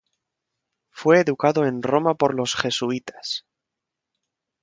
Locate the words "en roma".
1.67-2.15